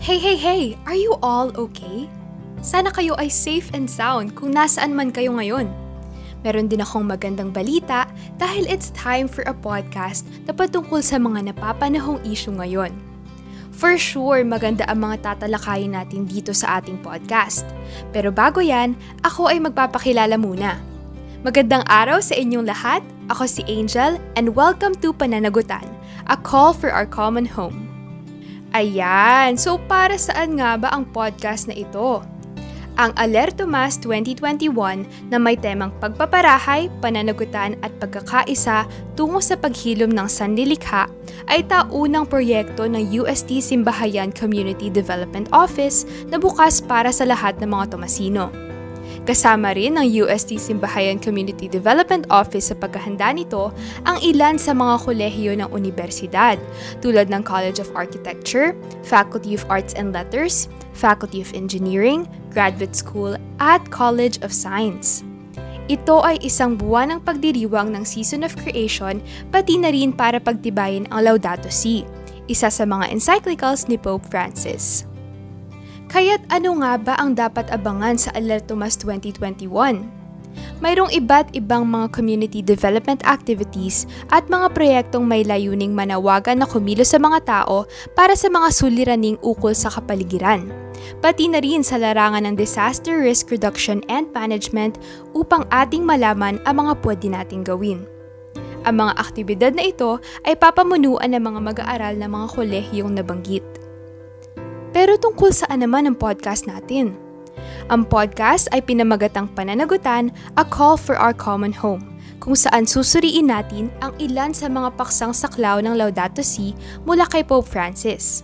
[0.00, 0.80] Hey, hey, hey!
[0.88, 2.08] Are you all okay?
[2.64, 5.68] Sana kayo ay safe and sound kung nasaan man kayo ngayon.
[6.40, 8.08] Meron din akong magandang balita
[8.40, 12.96] dahil it's time for a podcast na patungkol sa mga napapanahong issue ngayon.
[13.76, 17.68] For sure, maganda ang mga tatalakayin natin dito sa ating podcast.
[18.08, 20.80] Pero bago yan, ako ay magpapakilala muna.
[21.44, 23.04] Magandang araw sa inyong lahat.
[23.28, 25.84] Ako si Angel and welcome to Pananagutan,
[26.32, 27.89] a call for our common home.
[28.70, 32.22] Ayan, so para saan nga ba ang podcast na ito?
[32.94, 34.70] Ang Alerto Mas 2021
[35.26, 38.86] na may temang pagpaparahay, pananagutan at pagkakaisa
[39.18, 41.10] tungo sa paghilom ng sanlilikha
[41.50, 47.74] ay taunang proyekto ng UST Simbahayan Community Development Office na bukas para sa lahat ng
[47.74, 48.69] mga Tomasino.
[49.28, 53.68] Kasama rin ng UST Simbahayan Community Development Office sa paghahanda nito
[54.08, 56.56] ang ilan sa mga kolehiyo ng universidad
[57.04, 58.72] tulad ng College of Architecture,
[59.04, 65.20] Faculty of Arts and Letters, Faculty of Engineering, Graduate School at College of Science.
[65.92, 69.20] Ito ay isang buwan ng pagdiriwang ng Season of Creation
[69.52, 72.08] pati na rin para pagtibayin ang Laudato Si,
[72.48, 75.09] isa sa mga encyclicals ni Pope Francis.
[76.10, 80.02] Kaya't ano nga ba ang dapat abangan sa Alerto Mas 2021?
[80.82, 87.14] Mayroong iba't ibang mga community development activities at mga proyektong may layuning manawagan na kumilos
[87.14, 87.86] sa mga tao
[88.18, 90.66] para sa mga suliraning ukol sa kapaligiran.
[91.22, 94.98] Pati na rin sa larangan ng disaster risk reduction and management
[95.38, 98.02] upang ating malaman ang mga pwede nating gawin.
[98.82, 103.79] Ang mga aktibidad na ito ay papamunuan ng mga mag-aaral ng mga kolehiyong nabanggit.
[104.90, 107.14] Pero tungkol saan naman ang podcast natin?
[107.90, 113.90] Ang podcast ay pinamagatang pananagutan, A Call for Our Common Home, kung saan susuriin natin
[114.02, 116.74] ang ilan sa mga paksang saklaw ng Laudato Si
[117.06, 118.42] mula kay Pope Francis.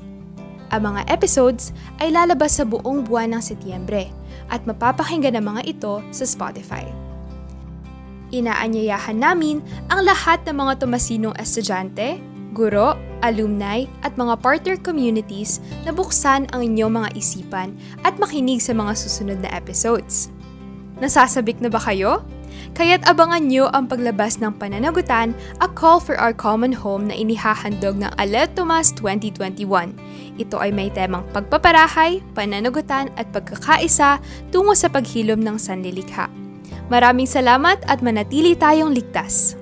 [0.74, 1.70] Ang mga episodes
[2.02, 4.10] ay lalabas sa buong buwan ng Setyembre
[4.50, 6.86] at mapapakinggan ang mga ito sa Spotify.
[8.34, 12.18] Inaanyayahan namin ang lahat ng mga tumasinong estudyante,
[12.56, 17.76] guro, alumni at mga partner communities na buksan ang inyong mga isipan
[18.08, 20.32] at makinig sa mga susunod na episodes.
[20.96, 22.24] Nasasabik na ba kayo?
[22.72, 28.00] Kaya't abangan nyo ang paglabas ng pananagutan, A Call for Our Common Home na inihahandog
[28.00, 29.92] ng Alet Tomas 2021.
[30.40, 34.20] Ito ay may temang pagpaparahay, pananagutan at pagkakaisa
[34.52, 36.32] tungo sa paghilom ng sanlilikha.
[36.88, 39.58] Maraming salamat at manatili tayong ligtas.